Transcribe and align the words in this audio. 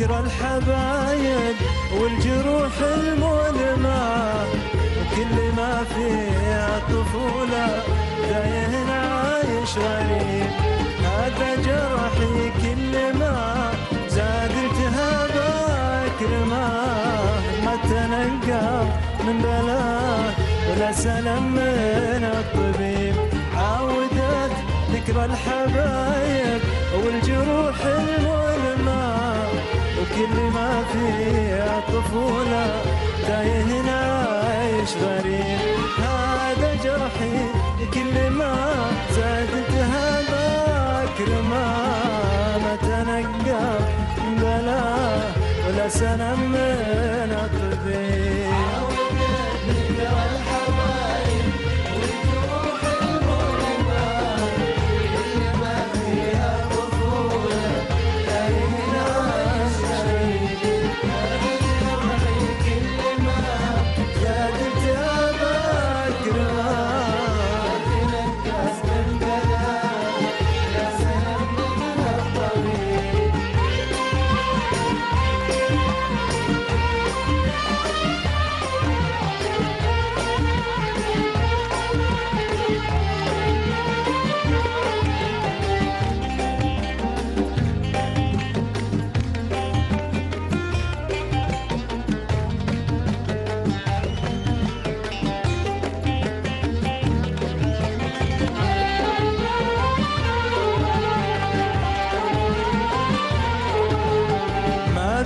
ذكرى 0.00 0.20
الحبايب 0.20 1.56
والجروح 2.00 2.72
المؤلمة 2.80 4.44
وكل 4.96 5.36
ما 5.56 5.84
فيها 5.94 6.78
طفولة 6.88 7.82
تايه 8.28 8.92
عايش 8.92 9.78
غريب. 9.78 10.50
هذا 11.04 11.54
جرحي 11.54 12.50
كل 12.62 13.18
ما 13.18 13.70
زاد 14.08 14.50
التهاب 14.50 15.30
اكرمه 16.06 16.68
ما 17.64 17.76
تنقى 17.82 18.84
من 19.26 19.38
بلاه 19.38 20.32
ولا 20.70 20.92
سلام 20.92 21.52
من 21.52 22.24
الطبيب. 22.24 23.14
عودت 23.56 24.52
ذكرى 24.92 25.24
الحبايب 25.24 26.60
فيها 32.00 32.08
طفولة 32.08 32.82
تايه 33.26 33.90
عايش 33.90 34.90
غريب. 35.02 35.58
هذا 35.98 36.74
جرحي 36.84 37.38
كل 37.94 38.30
ما 38.30 38.54
زاد 39.10 39.48
التهاب 39.48 40.30
اكرمه 41.04 41.66
ما 42.62 42.76
تنقى. 42.82 43.78
من 44.18 44.36
بلاه 44.36 45.32
ولا 45.68 45.88
سلام 45.88 46.40
من 46.40 46.79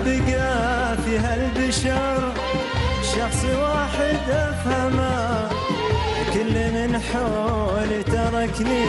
بقى 0.04 0.96
في 0.96 1.18
هالبشر 1.18 2.32
شخص 3.02 3.44
واحد 3.44 4.30
أفهمه. 4.30 5.48
كل 6.34 6.54
من 6.76 7.00
حولي 7.12 8.02
تركني. 8.02 8.84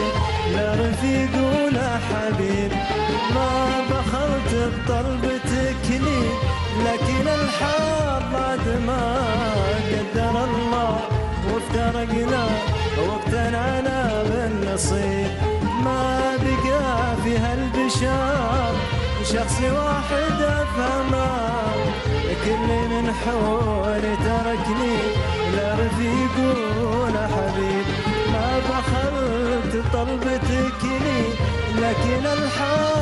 لا 0.55 0.73
رفيق 0.73 1.33
ولا 1.35 1.97
حبيب. 1.97 2.71
ما 3.35 3.51
بخلت 3.89 4.51
بطلبتك 4.73 5.85
لي 5.89 6.23
لكن 6.85 7.27
الحظ 7.27 8.23
بعد 8.33 8.65
ما 8.87 9.17
قدر 9.91 10.43
الله 10.43 10.99
وافترقنا. 11.53 12.45
واقتنعنا 12.97 14.23
بالنصيب. 14.23 15.27
ما 15.83 16.35
بقى 16.37 17.15
في 17.23 17.37
هالبشر. 17.37 18.64
شخص 19.33 19.61
واحد 19.61 20.41
أفهمه. 20.41 21.27
كل 22.45 22.67
من 22.89 23.13
حولي 23.13 24.15
تركني. 24.15 24.97
لا 25.55 25.73
رفيق 25.73 26.35
ولا 26.81 27.27
حبيب. 27.27 27.85
ما 28.33 28.59
بخلت 28.69 29.83
طلبتك 29.93 30.83
لي 30.83 31.21
لكن 31.81 32.25
الحظ 32.25 32.94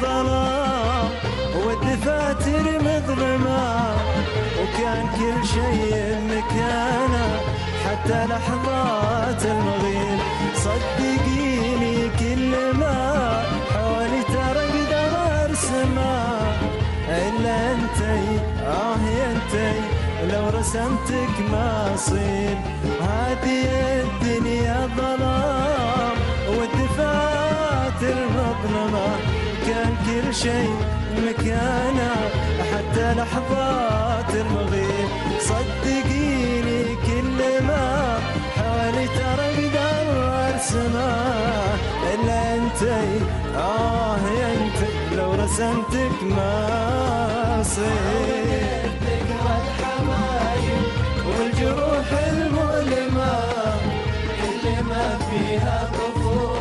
ظلام 0.00 1.08
والدفاتر 1.66 2.64
مظلمة 2.86 3.94
وكان 4.60 5.06
كل 5.18 5.46
شيء 5.46 6.16
مكانه 6.32 7.40
حتى 7.84 8.26
لحظات 8.26 9.42
المغيب. 9.44 10.20
صدقيني 10.54 12.10
كل 12.18 12.78
ما 12.78 12.98
حولي 13.72 14.22
ترى 14.22 14.64
أقدر 14.68 15.12
أرسمه. 15.44 16.16
إلا 17.08 17.72
أنتي 17.72 18.20
آه 18.66 19.04
أنتي 19.30 19.72
لو 20.32 20.44
رسمتك 20.58 21.34
ما 21.52 21.94
أصيب. 21.94 22.58
هذه 23.00 23.66
الدنيا 24.02 24.88
ظلام. 24.96 25.31
كل 30.32 30.38
شيء 30.38 30.76
مكانه 31.28 32.14
حتى 32.72 33.14
لحظات 33.14 34.34
المغيب. 34.34 35.08
صدقيني 35.40 36.96
كل 37.06 37.64
ما 37.66 38.18
حولي 38.56 39.06
ترى 39.06 39.44
أقدر 39.52 40.08
ارسمه 40.48 41.14
إلا 42.14 42.54
انتي 42.54 43.24
آه 43.56 44.16
يا 44.38 44.54
أنت 44.54 44.80
لو 45.18 45.32
رسمتك 45.32 46.22
ما 46.22 47.60
اصير 47.60 48.90
ذكرى 49.04 49.54
الحبايب 49.62 50.82
والجروح 51.26 52.08
المؤلمة 52.32 53.34
اللي 54.48 54.82
ما 54.88 55.18
فيها 55.30 55.90
طفولة 55.94 56.51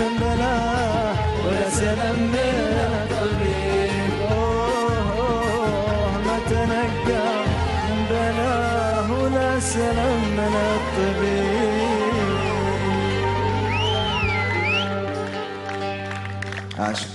من 0.00 0.12
بلاه 0.20 1.14
ولا 1.46 1.70
سلم 1.70 2.18
من 2.34 2.76
الطبيب 2.92 4.12
أوه 4.30 6.10
ما 6.26 6.36
تنقى 6.50 7.28
من 7.88 8.00
بلاه 8.10 9.08
ولا 9.22 9.60
سلم 9.60 10.20
من 10.38 10.54
الطبيب 10.74 12.02
عاشق 16.78 17.12